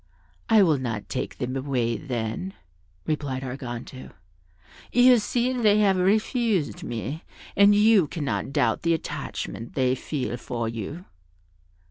[0.49, 2.55] "I will not take them away, then,"
[3.05, 4.13] replied Arganto;
[4.91, 7.23] "you see they have refused me,
[7.55, 11.05] and you cannot doubt the attachment they feel for you."